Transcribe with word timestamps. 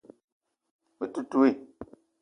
Me 0.99 1.05
te 1.13 1.19
ntouii 1.23 1.57